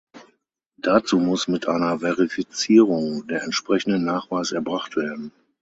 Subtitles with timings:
[0.77, 5.31] Dazu muss mit einer Verifizierung der entsprechende Nachweis erbracht werden.